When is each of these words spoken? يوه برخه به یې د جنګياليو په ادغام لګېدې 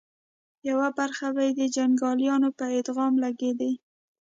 يوه 0.69 0.87
برخه 0.97 1.27
به 1.35 1.41
یې 1.47 1.51
د 1.59 1.61
جنګياليو 1.75 2.55
په 2.57 2.65
ادغام 2.79 3.13
لګېدې 3.23 3.71